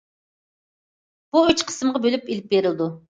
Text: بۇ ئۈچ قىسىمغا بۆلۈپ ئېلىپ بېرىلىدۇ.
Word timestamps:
بۇ 1.37 1.43
ئۈچ 1.49 1.61
قىسىمغا 1.73 2.01
بۆلۈپ 2.07 2.25
ئېلىپ 2.33 2.49
بېرىلىدۇ. 2.55 2.89